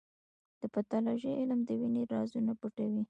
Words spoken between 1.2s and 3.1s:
علم د وینې رازونه پټوي.